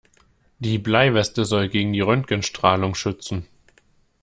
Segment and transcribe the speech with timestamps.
[0.57, 3.45] Die Bleiweste soll gegen die Röntgenstrahlung schützen.